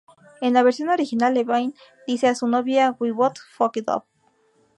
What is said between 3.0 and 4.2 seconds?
both fucked up".